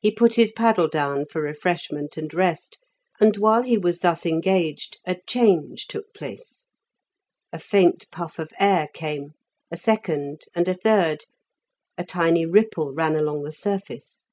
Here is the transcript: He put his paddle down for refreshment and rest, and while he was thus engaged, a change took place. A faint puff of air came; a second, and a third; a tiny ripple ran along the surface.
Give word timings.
He 0.00 0.10
put 0.10 0.34
his 0.34 0.52
paddle 0.52 0.86
down 0.86 1.24
for 1.24 1.40
refreshment 1.40 2.18
and 2.18 2.34
rest, 2.34 2.76
and 3.18 3.38
while 3.38 3.62
he 3.62 3.78
was 3.78 4.00
thus 4.00 4.26
engaged, 4.26 4.98
a 5.06 5.16
change 5.26 5.86
took 5.86 6.12
place. 6.12 6.66
A 7.54 7.58
faint 7.58 8.04
puff 8.12 8.38
of 8.38 8.52
air 8.60 8.90
came; 8.92 9.30
a 9.70 9.78
second, 9.78 10.42
and 10.54 10.68
a 10.68 10.74
third; 10.74 11.24
a 11.96 12.04
tiny 12.04 12.44
ripple 12.44 12.92
ran 12.92 13.16
along 13.16 13.44
the 13.44 13.50
surface. 13.52 14.24